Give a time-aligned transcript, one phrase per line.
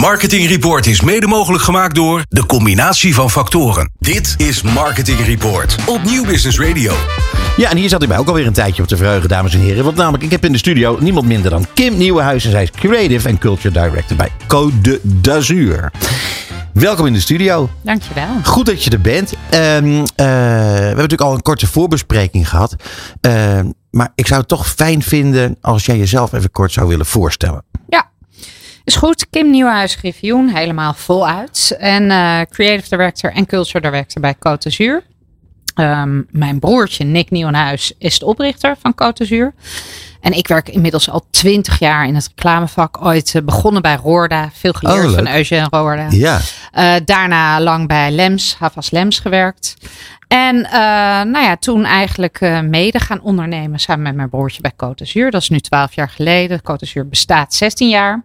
[0.00, 3.90] Marketing Report is mede mogelijk gemaakt door de combinatie van factoren.
[3.98, 6.94] Dit is Marketing Report op Nieuw Business Radio.
[7.56, 9.60] Ja, en hier zat hij mij ook alweer een tijdje op te verheugen, dames en
[9.60, 9.84] heren.
[9.84, 12.44] Want namelijk, ik heb in de studio niemand minder dan Kim Nieuwenhuis.
[12.44, 15.92] En zij is Creative en Culture Director bij Code d'Azur.
[16.72, 17.70] Welkom in de studio.
[17.82, 18.28] Dankjewel.
[18.44, 19.32] Goed dat je er bent.
[19.50, 22.76] Ehm, eh, we hebben natuurlijk al een korte voorbespreking gehad.
[23.20, 27.06] Ehm, maar ik zou het toch fijn vinden als jij jezelf even kort zou willen
[27.06, 27.64] voorstellen.
[28.90, 29.26] Is goed.
[29.30, 31.76] Kim Nieuwhuis Griffioen, helemaal voluit.
[31.78, 35.02] En eh, Creative Director en Culture Director bij Côte d'Azur.
[35.74, 39.54] Ehm, mijn broertje Nick Nieuwenhuis is de oprichter van Côte d'Azur.
[40.20, 43.04] En ik werk inmiddels al twintig jaar in het reclamevak.
[43.04, 44.50] Ooit eh, begonnen bij Roorda.
[44.52, 45.28] Veel geleerd Oh, van.
[45.28, 46.06] Eugène Roorda.
[46.10, 46.40] Ja,
[46.72, 49.76] Eh, daarna lang bij Lems, Havas Lems gewerkt.
[50.28, 50.60] En
[51.30, 55.30] nou ja, toen eigenlijk eh, mede gaan ondernemen samen met mijn broertje bij Côte d'Azur.
[55.30, 56.58] Dat is nu 12 jaar geleden.
[56.58, 58.22] Côte d'Azur bestaat 16 jaar.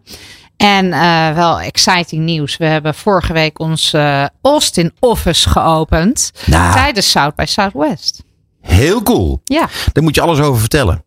[0.57, 2.57] En eh, wel exciting nieuws.
[2.57, 6.31] We hebben vorige week ons eh, Austin office geopend.
[6.45, 6.73] Nou.
[6.73, 8.23] Tijdens South by Southwest.
[8.61, 9.41] heel cool.
[9.43, 9.69] Ja.
[9.91, 11.03] Daar moet je alles over vertellen.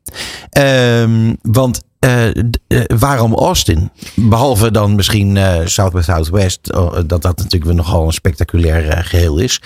[0.51, 2.29] Ehm, want eh,
[2.87, 3.91] waarom Austin?
[4.15, 6.73] Behalve dan misschien South by Southwest.
[6.73, 9.61] oh, dat dat natuurlijk nogal een spectaculair eh, geheel is.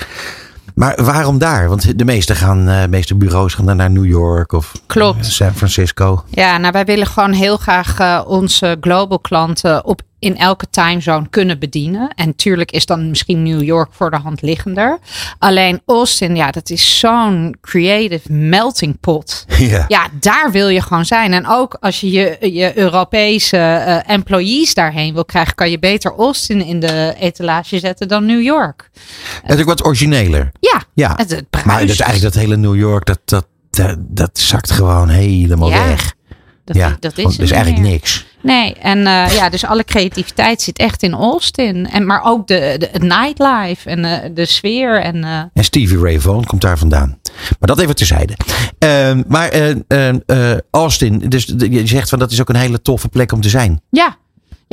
[0.75, 1.69] Maar waarom daar?
[1.69, 5.19] Want de meeste, gaan, eh, de meeste bureaus gaan dan naar New York of Klopt.
[5.25, 6.25] eh, San Francisco.
[6.31, 11.29] Ja, nou wij willen gewoon heel graag eh, onze global klanten op in elke timezone
[11.31, 12.11] kunnen bedienen.
[12.15, 14.99] En tuurlijk is dan misschien New York voor de hand liggender.
[15.39, 19.45] Alleen Austin, ja, dat is zo'n creative melting pot.
[19.63, 19.85] Ja.
[19.89, 21.33] Ja, daar wil je gewoon zijn.
[21.33, 26.15] En ook als je je, je Europese eh, employees daarheen wil krijgen, kan je beter
[26.17, 28.91] Austin in de etalage zetten dan New York.
[29.43, 30.53] Natuurlijk wat origineler.
[30.61, 31.13] Ja, Ja.
[31.17, 34.71] het, het Maar dat is eigenlijk dat hele New York, dat, dat, dat, dat zakt
[34.71, 36.15] gewoon helemaal Ja, weg.
[36.65, 37.93] Dat, ja, dat is is niet eigenlijk meer.
[37.93, 38.27] niks.
[38.43, 41.89] Nee, en eh, ja, dus alle creativiteit zit echt in Austin.
[41.91, 45.01] En, maar ook de, de het nightlife en eh, de sfeer.
[45.03, 47.19] En, eh, En Stevie Ray Vaughan komt daar vandaan.
[47.59, 48.37] Maar dat even terzijde.
[48.79, 49.75] Ehm, maar
[50.71, 53.81] Austin, dus je zegt van dat is ook een hele toffe plek om te zijn.
[53.91, 54.21] ja.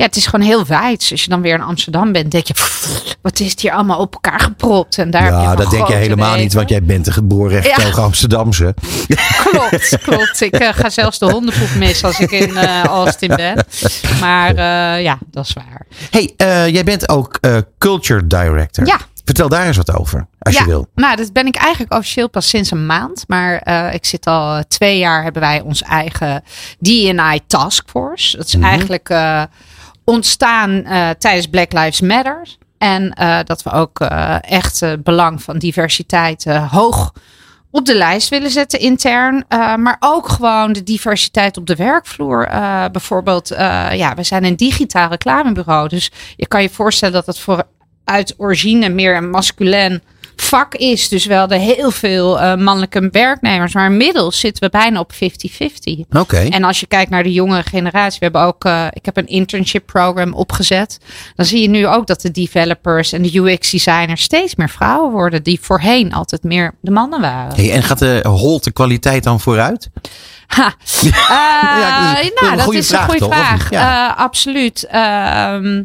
[0.00, 1.08] Ja, het is gewoon heel wijd.
[1.10, 3.98] Als je dan weer in Amsterdam bent, denk je, "Pff, wat is het hier allemaal
[3.98, 4.98] op elkaar gepropt?
[4.98, 7.62] En daar heb je ja, dat denk je helemaal niet, want jij bent een geboren
[7.62, 7.90] Ja.
[7.90, 8.74] Amsterdamse.
[9.44, 10.40] Klopt, klopt.
[10.40, 13.64] Ik eh, ga zelfs de hondenpoep missen als ik in eh, Austin ben.
[14.20, 15.86] Maar eh, ja, dat is waar.
[16.10, 16.32] hey,
[16.70, 17.38] jij bent ook
[17.78, 18.86] culture director.
[18.86, 18.98] Ja.
[19.24, 20.86] Vertel daar eens wat over, als ja, je wil.
[20.94, 23.24] Nou, dat ben ik eigenlijk officieel pas sinds een maand.
[23.26, 23.62] Maar
[23.94, 26.42] ik zit al twee jaar hebben wij ons eigen
[26.80, 28.36] D&I Taskforce.
[28.36, 28.64] Dat is Mhm.
[28.64, 29.08] eigenlijk
[30.04, 32.56] ontstaan eh, tijdens Black Lives Matter.
[32.78, 37.12] En eh, dat we ook eh, echt het belang van diversiteit hoog
[37.70, 39.44] op de lijst willen zetten intern.
[39.76, 42.48] Maar ook gewoon de diversiteit op de werkvloer.
[42.92, 43.48] Bijvoorbeeld,
[43.92, 45.88] ja, we zijn een digitaal reclamebureau.
[45.88, 47.62] Dus je kan je voorstellen dat het voor
[48.04, 50.02] uit origine meer een masculin
[50.40, 51.08] vak is.
[51.08, 53.74] Dus wel de heel veel eh, mannelijke werknemers.
[53.74, 55.16] Maar inmiddels zitten we bijna op 50-50.
[56.10, 56.36] Oké.
[56.36, 59.26] En als je kijkt naar de jongere generatie, we hebben ook, eh, ik heb een
[59.26, 60.98] internship program opgezet.
[61.34, 65.10] Dan zie je nu ook dat de developers en de UX designers steeds meer vrouwen
[65.10, 67.54] worden, die voorheen altijd meer de mannen waren.
[67.54, 69.90] Hey, en gaat de holte kwaliteit dan vooruit?
[70.46, 70.74] Ha.
[71.02, 71.08] Eh,
[71.80, 73.70] Ja, dat is een nou, dat goede is vraag, een goede vraag.
[73.70, 74.10] Ja.
[74.10, 74.86] Eh, absoluut.
[74.86, 75.82] Ehm,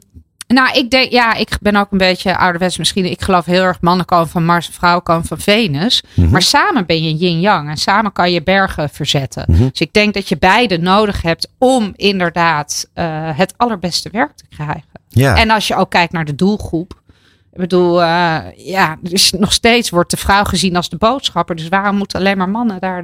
[0.47, 3.05] nou, ik denk, ja, ik ben ook een beetje ouderwets misschien.
[3.05, 6.03] Ik geloof heel erg mannen komen van Mars en vrouwen komen van Venus.
[6.13, 6.29] Mhm.
[6.29, 9.45] Maar samen ben je yin-yang en samen kan je bergen verzetten.
[9.47, 9.67] Mhm.
[9.69, 14.45] Dus ik denk dat je beide nodig hebt om inderdaad eh, het allerbeste werk te
[14.49, 14.83] krijgen.
[15.09, 15.35] Ja.
[15.35, 17.03] En als je ook kijkt naar de doelgroep.
[17.51, 21.55] Ik bedoel, eh, ja, dus nog steeds wordt de vrouw gezien als de boodschapper.
[21.55, 23.03] Dus waarom moeten alleen maar mannen daar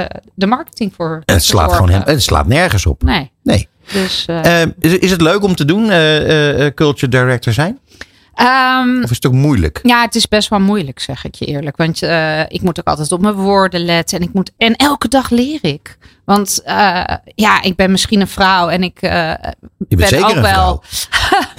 [0.00, 3.02] de, eh, de marketing voor het slaat gewoon hem, het slaat nergens op.
[3.02, 3.30] Nee.
[3.42, 3.68] Nee.
[3.92, 5.82] Dus, eh, Eh, is, is het leuk om te doen,
[6.74, 7.78] culture director zijn?
[8.34, 9.80] ehm, Of is het ook moeilijk?
[9.82, 11.76] ja, het is best wel moeilijk, zeg ik je eerlijk.
[11.76, 12.02] Want
[12.48, 14.18] ik moet ook altijd op mijn woorden letten.
[14.18, 15.98] En, ik moet, en elke dag leer ik.
[16.24, 16.60] Want
[17.34, 20.82] ja, ik ben misschien een vrouw en ik ben zeker ook wel.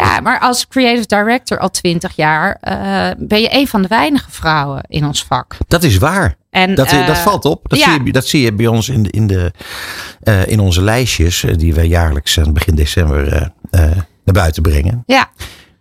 [0.00, 0.14] vrouw.
[0.14, 4.30] ja, maar als creative director al twintig jaar eh, ben je een van de weinige
[4.30, 5.56] vrouwen in ons vak.
[5.68, 6.36] Dat is waar.
[6.50, 7.60] En, Dat, eh, dat valt op.
[7.68, 7.92] Dat, ja.
[7.94, 9.52] zie je, dat zie je bij ons in, de, in, de,
[10.22, 13.90] eh, in onze lijstjes, eh, die we jaarlijks begin december eh, eh,
[14.24, 15.02] naar buiten brengen.
[15.06, 15.30] Ja,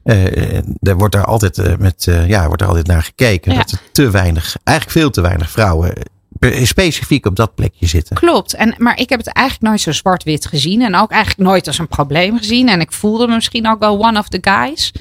[0.04, 3.52] Eh, daar wordt daar altijd eh, met, eh, ja, wordt er altijd naar gekeken.
[3.52, 3.58] Ja.
[3.58, 6.04] Dat er te weinig, eigenlijk veel te weinig vrouwen eh,
[6.52, 8.16] specifiek op dat plekje zitten.
[8.16, 8.54] klopt.
[8.54, 10.82] En, maar ik heb het eigenlijk nooit zo zwart-wit gezien.
[10.82, 12.70] En ook eigenlijk nooit als een probleem gezien.
[12.70, 14.92] En ik voelde me misschien ook wel one of the guys.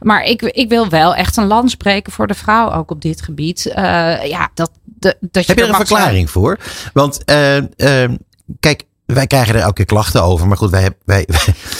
[0.00, 3.22] Maar ik, ik wil wel echt een lans breken voor de vrouw ook op dit
[3.22, 3.66] gebied.
[3.66, 3.82] Eh,
[4.24, 5.86] ja, dat, de, dat je Heb je er een zijn.
[5.86, 6.58] verklaring voor?
[6.92, 7.56] Want eh,
[8.02, 8.10] eh,
[8.60, 8.82] kijk,
[9.14, 10.46] wij krijgen er elke keer klachten over.
[10.48, 11.26] Maar goed, wij, wij,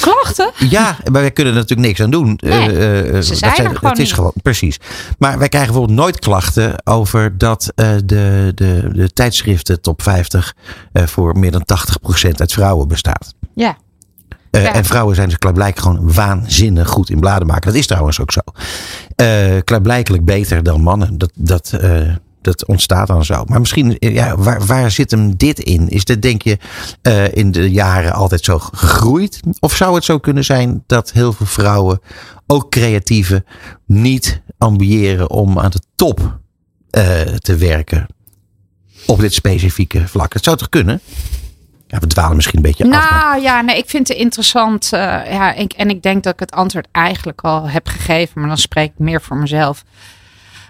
[0.01, 0.51] Klachten?
[0.69, 2.39] ja, maar wij kunnen er natuurlijk niks aan doen.
[2.43, 4.13] Nee, eh, ze dat zijn er gewoon Het is niet.
[4.13, 4.81] gewoon, precies.
[5.19, 10.55] Maar wij krijgen bijvoorbeeld nooit klachten over dat eh, de, de, de tijdschriften top 50
[10.93, 11.67] eh, voor meer dan
[12.27, 13.35] 80% uit vrouwen bestaat.
[13.55, 13.77] Ja.
[14.51, 14.73] Ja.
[14.73, 17.67] En vrouwen zijn dus klaarblijkelijk gewoon waanzinnig goed in bladen maken.
[17.67, 18.41] Dat is trouwens ook zo.
[19.17, 21.19] Eh klaarblijkelijk beter dan mannen.
[21.19, 21.73] Dat, dat,
[22.49, 23.45] dat ontstaat dan zo.
[23.47, 25.89] Maar misschien, eh, ja, waar, waar zit hem dit in?
[25.89, 26.59] Is dit, denk je,
[27.03, 29.41] eh, in de jaren altijd zo gegroeid?
[29.61, 32.01] Of zou het zo kunnen zijn dat heel veel vrouwen,
[32.47, 33.45] ook creatieven,
[33.87, 36.39] niet ambiëren om aan de top
[36.91, 38.07] eh, te werken?
[39.07, 40.33] Op dit specifieke vlak.
[40.33, 41.01] Het zou toch kunnen?
[41.87, 42.91] Ja, we dwalen misschien een beetje af.
[42.91, 44.89] maar- Nou ja, nee, ik vind het interessant.
[44.91, 48.59] ja, ik, en ik denk dat ik het antwoord eigenlijk al heb gegeven, maar dan
[48.59, 49.85] spreek ik meer voor mezelf.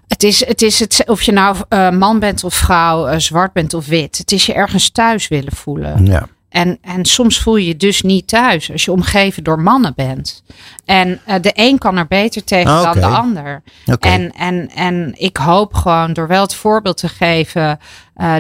[0.09, 3.53] Het is, het is het, of je nou eh, man bent of vrouw, eh, zwart
[3.53, 4.19] bent of wit.
[4.19, 6.07] Het is je ergens thuis willen voelen.
[6.07, 6.29] Ja.
[6.49, 10.43] En, en soms voel je je dus niet thuis als je omgeven door mannen bent.
[10.85, 13.63] En eh, de een kan er beter tegen Ah, dan de ander.
[14.01, 17.79] En, en, en ik hoop gewoon door wel het voorbeeld te geven.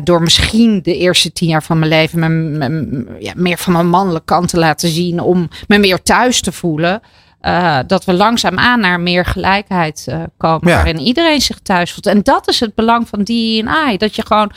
[0.05, 2.29] door misschien de eerste tien jaar van mijn leven me,
[2.69, 5.21] me- ja, meer van mijn mannelijke kant te laten zien.
[5.21, 7.01] Om me meer thuis te voelen.
[7.41, 10.69] Eh, dat we langzaamaan naar meer gelijkheid eh, komen.
[10.69, 10.75] Ja.
[10.75, 12.07] Waarin iedereen zich thuis voelt.
[12.07, 13.97] En dat is het belang van D&I.
[13.97, 14.53] Dat je gewoon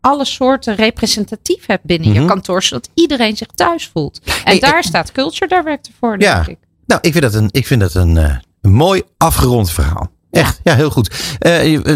[0.00, 2.20] alle soorten representatief hebt binnen Mhm.
[2.20, 2.62] je kantoor.
[2.62, 4.20] Zodat iedereen zich thuis voelt.
[4.24, 6.34] En Hey, daar staat Culture Director voor, Ja.
[6.34, 6.58] denk ik.
[6.86, 10.10] Nou, ik vind dat een, ik vind dat een, eh, een mooi afgerond verhaal.
[10.30, 11.36] Echt, ja, heel goed.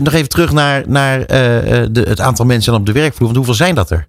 [0.03, 3.25] Nog even terug naar, naar de, het aantal mensen op de werkvloer.
[3.25, 4.07] Want hoeveel zijn dat er?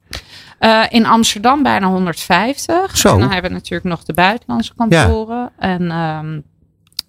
[0.60, 2.98] Eh, in Amsterdam bijna 150.
[2.98, 3.14] Zo.
[3.14, 5.52] En dan hebben we natuurlijk nog de buitenlandse kantoren.
[5.60, 6.40] En ehm,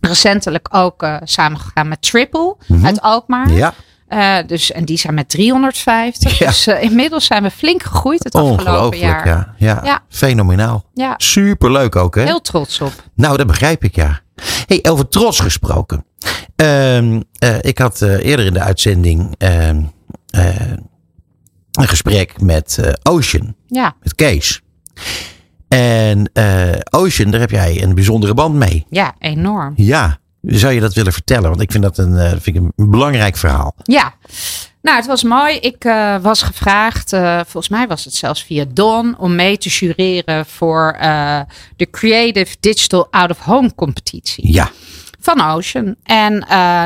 [0.01, 2.87] recentelijk ook eh, samengegaan met Triple Mhm.
[2.87, 3.51] uit Alkmaar.
[3.51, 3.75] Ja,
[4.09, 6.39] Eh, dus, en die zijn met 350.
[6.39, 6.47] Ja.
[6.47, 9.27] Dus inmiddels zijn we flink gegroeid het afgelopen jaar.
[9.27, 9.55] Ja.
[9.59, 9.81] Ja.
[9.85, 10.01] Ja.
[10.09, 10.85] fenomenaal.
[10.95, 12.23] Ja, Superleuk ook, hè?
[12.23, 12.93] heel trots op.
[13.15, 14.21] Nou, dat begrijp ik, ja.
[14.67, 16.05] Hey, over trots gesproken.
[16.57, 19.83] Ehm, eh, ik had eerder in de uitzending ehm,
[20.31, 20.49] eh,
[21.77, 24.61] een gesprek met eh, Ocean, Ja, met Kees.
[25.69, 28.87] En eh, Ocean, daar heb jij een bijzondere band mee.
[28.91, 29.73] ja, enorm.
[29.77, 31.49] Ja, zou je dat willen vertellen?
[31.49, 33.75] Want ik vind dat een, eh, vind ik een belangrijk verhaal.
[33.83, 34.15] Ja,
[34.83, 35.57] nou, het was mooi.
[35.57, 35.83] Ik
[36.23, 40.97] was gevraagd, volgens mij was het zelfs via Don, om mee te jureren voor
[41.77, 44.71] de Creative Digital Out of Home competitie Ja,
[45.21, 45.95] van Ocean.
[46.03, 46.39] En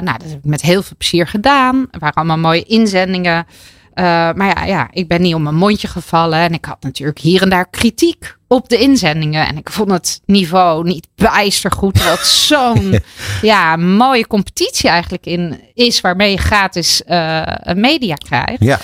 [0.03, 1.87] nou, dat heb ik met heel veel plezier gedaan.
[1.91, 3.47] Er waren allemaal mooie inzendingen.
[3.95, 6.39] Eh, maar ja, ja, ik ben niet om mijn mondje gevallen.
[6.39, 9.47] En ik had natuurlijk hier en daar kritiek op de inzendingen.
[9.47, 12.05] En ik vond het niveau niet bijster goed.
[12.05, 12.99] Het zo'n
[13.43, 16.01] ja, mooie competitie eigenlijk in is.
[16.01, 18.65] Waarmee je gratis eh, media krijgt.
[18.65, 18.79] ja.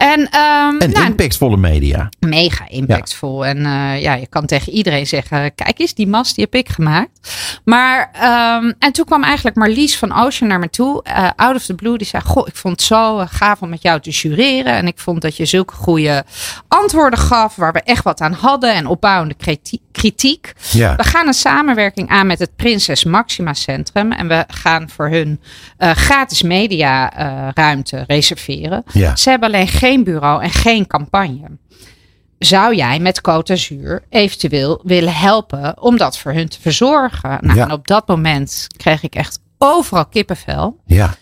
[0.00, 2.08] En, ehm, En nou, impactvolle media.
[2.20, 3.46] mega impactvol.
[3.46, 6.68] En eh, ja, je kan tegen iedereen zeggen: kijk eens, die mast die heb ik
[6.68, 7.10] gemaakt.
[7.64, 11.64] Maar, ehm, en toen kwam eigenlijk Marlies van Ocean naar me toe, eh, out of
[11.64, 11.98] the blue.
[11.98, 14.72] Die zei: Goh, ik vond het zo eh, gaaf om met jou te jureren.
[14.72, 16.24] En ik vond dat je zulke goede
[16.68, 18.74] antwoorden gaf, waar we echt wat aan hadden.
[18.74, 20.52] En opbouwende kriti- kritiek.
[20.70, 24.12] Ja, We gaan een samenwerking aan met het Prinses Maxima Centrum.
[24.12, 25.40] En we gaan voor hun
[25.78, 27.10] gratis media
[27.54, 28.84] ruimte reserveren.
[28.92, 29.16] ja.
[29.16, 31.46] Ze hebben alleen geen bureau en geen campagne.
[32.38, 37.38] Zou jij met Côte d'Azur eventueel willen helpen om dat voor hun te verzorgen?
[37.40, 37.64] Nou, Ja.
[37.64, 40.76] en op dat moment kreeg ik echt overal kippenvel.
[40.86, 41.14] ja.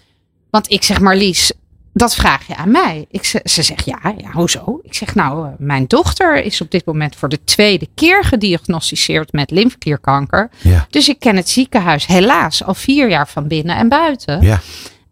[0.51, 1.53] Want ik zeg, Marlies,
[1.93, 3.07] dat vraag je aan mij.
[3.11, 4.81] Ik, ze, ze zegt, ja, ja, hoezo?
[4.83, 9.33] Ik zeg, nou, eh, mijn dochter is op dit moment voor de tweede keer gediagnosticeerd
[9.33, 10.51] met lymfeklierkanker.
[10.59, 10.87] ja.
[10.91, 14.41] Dus ik ken het ziekenhuis helaas al vier jaar van binnen en buiten.
[14.43, 14.61] ja.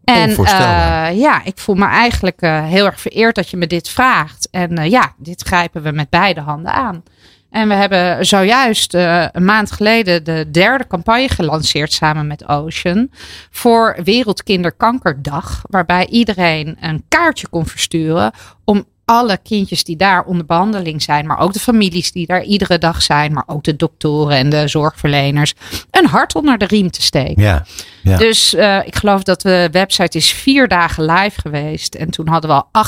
[0.06, 3.88] En eh, ja, ik voel me eigenlijk eh, heel erg vereerd dat je me dit
[3.88, 4.48] vraagt.
[4.50, 7.02] En eh, ja, dit grijpen we met beide handen aan.
[7.50, 13.10] En we hebben zojuist een maand geleden de derde campagne gelanceerd samen met Ocean.
[13.50, 15.62] Voor Wereldkinderkankerdag.
[15.70, 18.32] Waarbij iedereen een kaartje kon versturen
[18.64, 22.78] om alle kindjes die daar onder behandeling zijn, maar ook de families die daar iedere
[22.78, 25.54] dag zijn, maar ook de doktoren en de zorgverleners,
[25.90, 27.42] een hart onder de riem te steken.
[27.42, 27.64] ja.
[28.02, 28.16] Ja.
[28.16, 31.94] Dus eh, ik geloof dat de website is vier dagen live geweest.
[31.94, 32.84] En toen hadden we al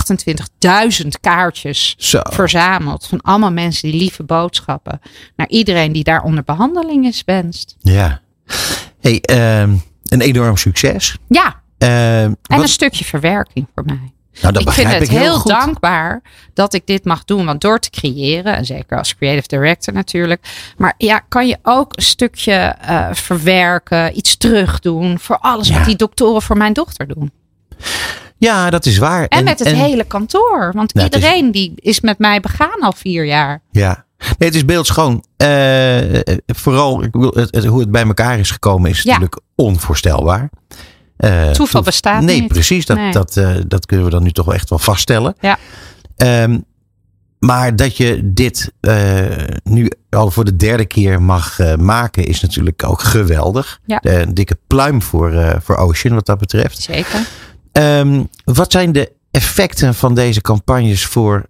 [1.03, 2.21] 28.000 kaartjes Zo.
[2.23, 3.07] verzameld.
[3.07, 5.01] Van allemaal mensen die lieve boodschappen.
[5.37, 7.77] Naar iedereen die daar onder behandeling is wenst.
[7.79, 8.21] Ja.
[9.01, 9.75] Hey, ehm,
[10.09, 11.17] een enorm succes.
[11.29, 14.13] Ja, Ehm, en wat- een stukje verwerking voor mij.
[14.43, 16.23] Nou, dat ik vind begrijp het ik heel, heel dankbaar
[16.55, 17.45] dat ik dit mag doen.
[17.45, 20.47] Want door te creëren, en zeker als creative director natuurlijk.
[20.77, 25.19] Maar ja, kan je ook een stukje eh, verwerken, iets terugdoen.
[25.19, 25.75] Voor alles Ja.
[25.77, 27.31] wat die doktoren voor mijn dochter doen.
[28.37, 29.27] Ja, dat is waar.
[29.27, 30.71] En, met het hele kantoor.
[30.75, 33.61] Want Nou, het is- iedereen die is met mij begaan al vier jaar.
[33.71, 34.07] Ja,
[34.39, 35.25] Nee, het is beeldschoon.
[35.43, 35.99] Uh,
[36.47, 39.05] vooral het, het, hoe het bij elkaar is gekomen is Ja.
[39.13, 40.51] natuurlijk onvoorstelbaar.
[41.19, 42.49] Uh, Toeval bestaat nee, niet.
[42.49, 42.87] precies.
[42.87, 43.13] Dat, Nee.
[43.13, 45.35] dat, uh, dat kunnen we dan nu toch wel echt wel vaststellen.
[45.41, 45.59] Ja.
[46.43, 46.65] Um,
[47.39, 49.27] maar dat je dit uh,
[49.63, 53.81] nu al voor de derde keer mag maken, is natuurlijk ook geweldig.
[53.87, 53.99] Ja.
[54.03, 56.81] Een dikke pluim voor, voor Ocean wat dat betreft.
[56.81, 57.21] Zeker.
[57.73, 61.47] Um, wat zijn de effecten van deze campagnes voor,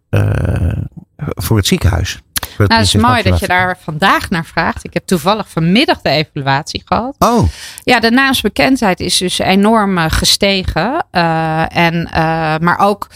[1.17, 2.23] voor het ziekenhuis?
[2.67, 4.85] Nou, het is mooi dat je daar vandaag naar vraagt.
[4.85, 7.17] Ik heb toevallig vanmiddag de evaluatie gehad.
[7.19, 7.49] Oh.
[7.83, 11.07] Ja, de naamsbekendheid is dus enorm uh, gestegen.
[11.13, 12.13] Uh, en, uh,
[12.59, 13.07] maar ook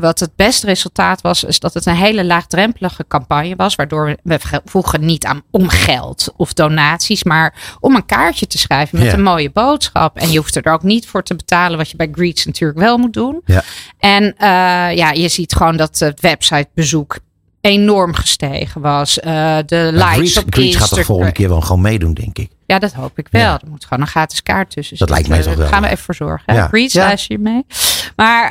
[0.00, 3.74] wat het beste resultaat was, is dat het een hele laagdrempelige campagne was.
[3.74, 8.98] Waardoor we vroegen niet aan om geld of donaties, maar om een kaartje te schrijven
[8.98, 9.12] met Ja.
[9.12, 10.16] een mooie boodschap.
[10.16, 12.98] En je hoeft er ook niet voor te betalen, wat je bij Greets natuurlijk wel
[12.98, 13.40] moet doen.
[13.44, 13.62] Ja.
[13.98, 14.34] En
[14.96, 17.18] ja, je ziet gewoon dat het websitebezoek
[17.66, 19.18] enorm gestegen was.
[19.18, 21.04] Uh, de likes Greets, op gaat Instagram.
[21.04, 22.50] volgende keer wel gewoon meedoen, denk ik.
[22.66, 23.42] Ja, dat hoop ik wel.
[23.42, 23.60] Ja.
[23.62, 25.88] Er moet gewoon een gratis kaart tussen Dat lijkt mij toch wel, Daar gaan we
[25.88, 26.54] even voor zorgen.
[26.54, 26.68] Ja.
[26.92, 27.64] luister je mee?
[28.16, 28.44] Maar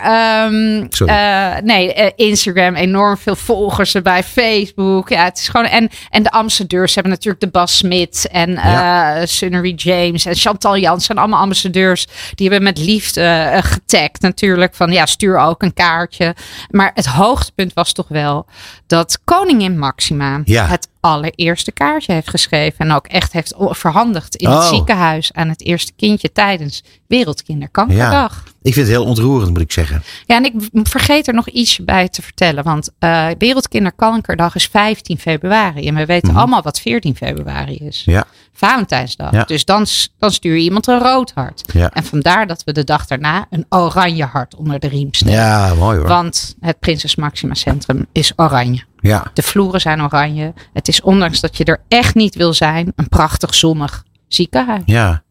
[0.53, 1.13] um, Sorry.
[1.13, 4.23] uh, nee, uh, Instagram, enorm veel volgers erbij.
[4.23, 5.09] Facebook.
[5.09, 5.65] Ja, het is gewoon.
[5.65, 9.17] En, en de ambassadeurs hebben natuurlijk de Bas Smit en Ja.
[9.19, 12.07] uh, Sunnery James en Chantal Jans zijn allemaal ambassadeurs.
[12.35, 13.21] Die hebben met liefde
[13.53, 14.75] uh, getagd natuurlijk.
[14.75, 16.35] Van ja, stuur ook een kaartje.
[16.69, 18.45] Maar het hoogtepunt was toch wel
[18.87, 20.65] dat koningin Maxima Ja.
[20.65, 22.79] het allereerste kaartje heeft geschreven.
[22.85, 24.67] En ook echt heeft verhandigd in het Oh.
[24.69, 28.43] ziekenhuis aan het eerste kindje tijdens Wereldkinderkankerdag.
[28.65, 30.03] Ik vind het heel ontroerend, moet ik zeggen.
[30.25, 30.53] Ja, en ik
[30.83, 32.63] vergeet er nog ietsje bij te vertellen.
[32.63, 35.87] Want uh, Wereldkinderkankerdag is 15 februari.
[35.87, 36.37] En we weten Mhm.
[36.37, 38.01] allemaal wat 14 februari is.
[38.05, 38.25] Ja.
[38.53, 39.31] Valentijnsdag.
[39.31, 39.43] Ja.
[39.43, 39.85] Dus dan,
[40.19, 41.61] dan stuur je iemand een rood hart.
[41.73, 41.89] Ja.
[41.91, 45.35] En vandaar dat we de dag daarna een oranje hart onder de riem steken.
[45.35, 46.07] Ja, mooi hoor.
[46.07, 48.83] Want het Prinses Maxima Centrum is oranje.
[48.99, 49.31] Ja.
[49.33, 50.53] De vloeren zijn oranje.
[50.73, 54.83] Het is ondanks dat je er echt niet wil zijn, een prachtig zonnig ziekenhuis.
[54.85, 55.23] Ja.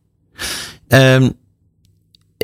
[0.89, 1.33] Um,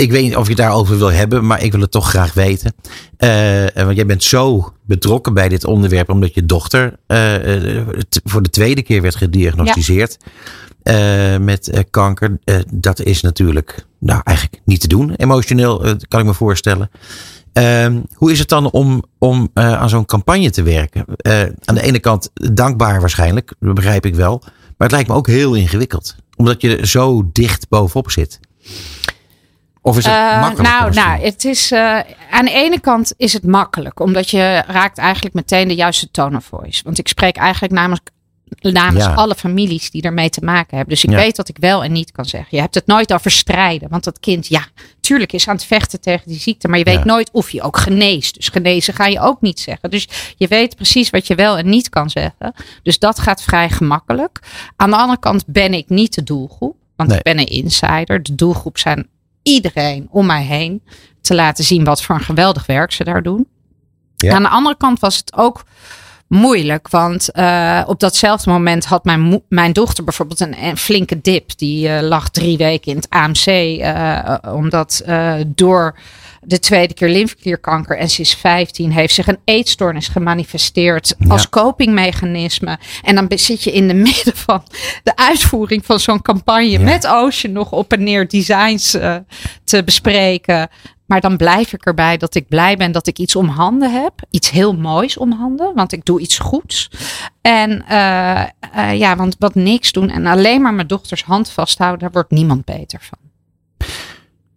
[0.01, 2.35] ik weet niet of je het daarover wil hebben, maar ik wil het toch graag
[2.35, 2.75] weten.
[3.19, 7.87] Uh, want jij bent zo betrokken bij dit onderwerp, omdat je dochter uh,
[8.25, 10.17] voor de tweede keer werd gediagnosticeerd
[10.83, 11.39] ja.
[11.39, 12.39] met kanker.
[12.75, 16.91] dat is natuurlijk nou, eigenlijk niet te doen, emotioneel, kan ik me voorstellen.
[17.53, 21.05] Um, hoe is het dan om, om uh, aan zo'n campagne te werken?
[21.23, 24.39] Uh, aan de ene kant dankbaar waarschijnlijk, dat begrijp ik wel.
[24.41, 26.17] Maar het lijkt me ook heel ingewikkeld.
[26.37, 28.41] Omdat je zo dicht bovenop zit.
[29.83, 30.69] Of is het uh, makkelijk?
[30.75, 31.99] Nou, nou, het is, uh,
[32.31, 34.01] aan de ene kant is het makkelijk.
[34.01, 36.83] Omdat je raakt eigenlijk meteen de juiste tone of voice.
[36.85, 38.01] Want ik spreek eigenlijk namens,
[38.61, 39.15] namens Ja.
[39.15, 40.95] alle families die ermee te maken hebben.
[40.95, 41.17] Dus ik Ja.
[41.17, 42.49] weet wat ik wel en niet kan zeggen.
[42.51, 43.89] Je hebt het nooit over strijden.
[43.89, 44.67] Want dat kind, ja,
[45.01, 46.69] tuurlijk is aan het vechten tegen die ziekte.
[46.69, 47.05] Maar je weet Ja.
[47.05, 48.35] nooit of je ook geneest.
[48.35, 49.91] Dus genezen ga je ook niet zeggen.
[49.91, 52.55] Dus je weet precies wat je wel en niet kan zeggen.
[52.83, 54.41] Dus dat gaat vrij gemakkelijk.
[54.77, 56.77] Aan de andere kant ben ik niet de doelgroep.
[56.97, 57.19] Want Nee.
[57.19, 58.23] ik ben een insider.
[58.23, 59.09] De doelgroep zijn
[59.43, 60.83] iedereen om mij heen.
[61.21, 63.49] Te laten zien wat voor een geweldig werk ze daar doen.
[64.17, 64.35] Ja.
[64.35, 65.65] Aan de andere kant was het ook
[66.27, 66.89] moeilijk.
[66.89, 71.59] Want uh, op datzelfde moment had mijn, mijn dochter bijvoorbeeld een, een flinke dip.
[71.59, 73.47] Die uh, lag drie weken in het AMC.
[73.47, 75.03] Uh, omdat
[75.47, 75.99] door
[76.41, 81.27] de tweede keer lymfeklierkanker en is 15 heeft zich een eetstoornis gemanifesteerd Ja.
[81.29, 82.79] als copingmechanisme.
[83.03, 84.63] En dan zit je in de midden van
[85.03, 86.81] de uitvoering van zo'n campagne Ja.
[86.81, 89.17] met Ocean nog op en neer designs uh,
[89.65, 90.69] te bespreken.
[91.07, 94.13] Maar dan blijf ik erbij dat ik blij ben dat ik iets om handen heb.
[94.31, 96.91] Iets heel moois om handen, want ik doe iets goeds.
[97.41, 98.43] En uh,
[98.77, 102.31] uh, ja, want wat niks doen en alleen maar mijn dochters hand vasthouden, daar wordt
[102.31, 103.30] niemand beter van.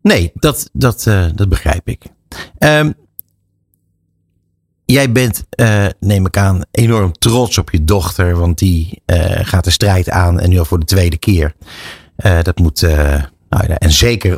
[0.04, 2.04] Nee, dat, dat, uh, dat begrijp ik.
[2.60, 2.94] Um,
[4.86, 9.64] jij bent, uh, neem ik aan, enorm trots op je dochter, want die uh, gaat
[9.64, 11.56] de strijd aan en nu al voor de tweede keer.
[12.42, 14.38] Dat moet, nou ja, en zeker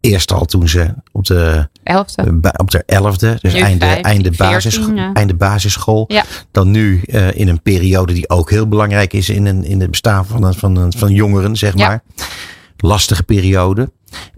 [0.00, 4.32] eerst al toen ze op de elfde, op de elfde, dus Nu einde, 15, einde,
[4.32, 5.12] 14, basis, ja.
[5.12, 6.04] einde basisschool.
[6.08, 6.24] Ja.
[6.50, 7.00] Dan nu
[7.34, 10.54] in een periode die ook heel belangrijk is in, een, in het bestaan van, een,
[10.54, 12.02] van, een, van jongeren, zeg maar.
[12.76, 13.90] Lastige periode.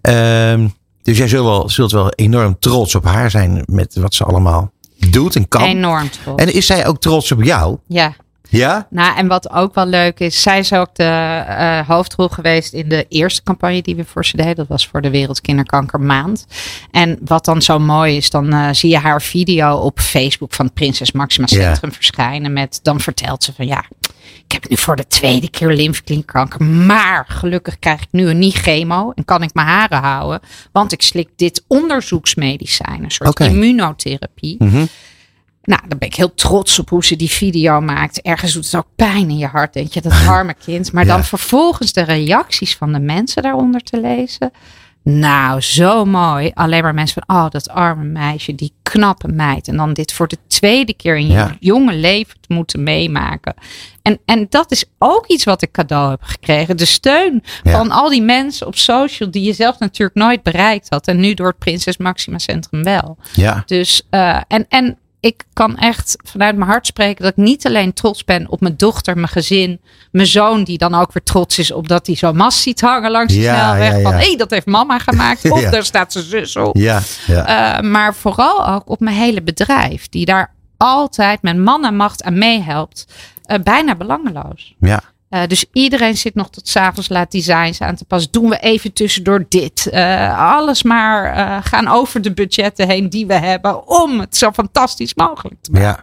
[0.03, 4.25] Um, dus jij zult wel, zult wel enorm trots op haar zijn met wat ze
[4.25, 4.71] allemaal
[5.11, 5.63] doet en kan.
[5.63, 6.43] enorm trots.
[6.43, 7.77] En is zij ook trots op jou?
[7.87, 8.15] ja.
[8.49, 8.87] Ja?
[8.91, 12.89] Nou, en wat ook wel leuk is, zij is ook de uh, hoofdrol geweest in
[12.89, 14.55] de eerste campagne die we voor ze deden.
[14.55, 16.47] Dat was voor de Wereldkinderkankermaand.
[16.91, 20.65] En wat dan zo mooi is, dan uh, zie je haar video op Facebook van
[20.65, 21.97] het Prinses Maxima Centrum Ja.
[21.97, 22.53] verschijnen.
[22.53, 23.85] Met, dan vertelt ze van ja,
[24.45, 26.63] ik heb nu voor de tweede keer lymfeklierkanker.
[26.65, 30.41] Maar gelukkig krijg ik nu een niet chemo en kan ik mijn haren houden.
[30.73, 34.57] Want ik slik dit onderzoeksmedicijn, een soort immunotherapie.
[34.59, 34.85] Mhm.
[35.63, 38.21] Nou, dan ben ik heel trots op hoe ze die video maakt.
[38.23, 40.93] Ergens doet het ook pijn in je hart, denk je, dat arme kind.
[40.93, 44.53] Maar dan vervolgens de reacties van de mensen daaronder te lezen.
[45.09, 46.51] Nou, zo mooi.
[46.55, 49.69] Alleen maar mensen van, oh, dat arme meisje, die knappe meid.
[49.69, 51.57] En dan dit voor de tweede keer in je Ja.
[51.61, 53.55] jonge leven te moeten meemaken.
[54.03, 56.77] En, en dat is ook iets wat ik cadeau heb gekregen.
[56.77, 57.71] De steun Ja.
[57.71, 61.07] van al die mensen op social die je zelf natuurlijk nooit bereikt had.
[61.09, 63.17] En nu door het Prinses Maxima Centrum wel.
[63.33, 63.63] Ja.
[63.67, 67.93] Dus, eh, en, en ik kan echt vanuit mijn hart spreken dat ik niet alleen
[67.93, 69.81] trots ben op mijn dochter, mijn gezin,
[70.11, 73.11] mijn zoon, die dan ook weer trots is op dat hij zo'n mas ziet hangen
[73.11, 73.97] langs de Ja, snelweg.
[73.97, 75.51] ja, Van hé, hey, dat heeft mama gemaakt.
[75.51, 75.71] Of Ja.
[75.71, 76.77] daar staat zijn zus op.
[76.77, 77.01] Ja.
[77.27, 77.77] ja.
[77.77, 82.23] Eh, maar vooral ook op mijn hele bedrijf, die daar altijd met man en macht
[82.23, 83.07] aan meehelpt.
[83.43, 84.75] Eh, bijna belangeloos.
[84.81, 85.03] ja.
[85.29, 88.33] Eh, dus iedereen zit nog tot s'avonds laat designs aan te passen.
[88.33, 89.87] Doen we even tussendoor dit.
[89.87, 93.89] Eh, alles maar eh, gaan over de budgetten heen die we hebben.
[93.89, 95.87] Om het zo fantastisch mogelijk te maken.
[95.89, 96.01] Ja.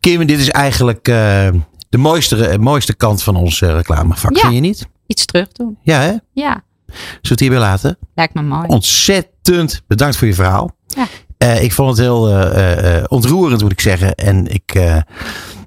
[0.00, 4.36] Kim, dit is eigenlijk de mooiste, mooiste kant van ons reclamevak.
[4.36, 4.40] Ja.
[4.40, 4.86] Vind je niet?
[5.06, 5.78] Iets terug doen.
[5.82, 6.14] Ja, hè?
[6.32, 6.62] Ja,
[6.92, 7.98] Zullen we het hierbij laten?
[8.14, 8.66] lijkt me mooi.
[8.66, 10.70] Ontzettend bedankt voor je verhaal.
[10.86, 11.06] Ja.
[11.42, 14.14] Eh, ik vond het heel eh, eh, ontroerend, moet ik zeggen.
[14.14, 14.82] En ik, eh,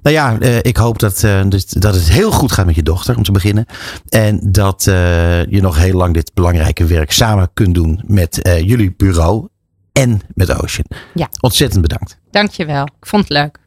[0.02, 2.82] nou ja, eh, ik hoop dat, eh, dus- dat het heel goed gaat met je
[2.82, 3.66] dochter, om te beginnen.
[4.08, 8.60] En dat eh, je nog heel lang dit belangrijke werk samen kunt doen met eh,
[8.60, 9.48] jullie bureau
[9.92, 10.86] en met Ocean.
[11.14, 11.28] Ja.
[11.40, 12.18] Ontzettend bedankt.
[12.30, 12.82] Dankjewel.
[12.84, 13.58] Ik vond het leuk.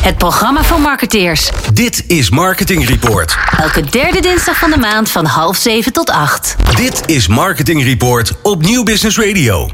[0.00, 1.50] Het programma voor marketeers.
[1.72, 3.36] Dit is Marketing Report.
[3.58, 6.56] Elke derde dinsdag van de maand van half zeven tot acht.
[6.76, 9.68] Dit is Marketing Report op Nieuw Business Radio.